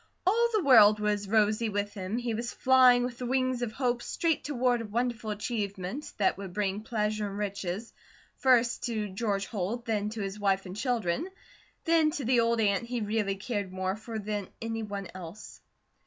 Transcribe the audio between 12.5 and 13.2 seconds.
aunt he